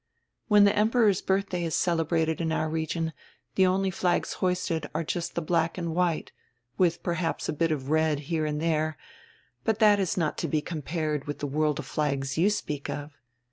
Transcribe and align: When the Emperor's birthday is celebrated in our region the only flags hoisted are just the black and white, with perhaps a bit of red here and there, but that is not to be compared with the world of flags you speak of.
When 0.47 0.63
the 0.63 0.75
Emperor's 0.75 1.21
birthday 1.21 1.63
is 1.63 1.75
celebrated 1.75 2.41
in 2.41 2.51
our 2.51 2.67
region 2.67 3.13
the 3.53 3.67
only 3.67 3.91
flags 3.91 4.33
hoisted 4.41 4.89
are 4.95 5.03
just 5.03 5.35
the 5.35 5.43
black 5.43 5.77
and 5.77 5.93
white, 5.93 6.31
with 6.75 7.03
perhaps 7.03 7.47
a 7.47 7.53
bit 7.53 7.71
of 7.71 7.91
red 7.91 8.21
here 8.21 8.47
and 8.47 8.59
there, 8.59 8.97
but 9.63 9.77
that 9.77 9.99
is 9.99 10.17
not 10.17 10.39
to 10.39 10.47
be 10.47 10.59
compared 10.59 11.27
with 11.27 11.37
the 11.37 11.45
world 11.45 11.77
of 11.77 11.85
flags 11.85 12.35
you 12.35 12.49
speak 12.49 12.89
of. 12.89 13.11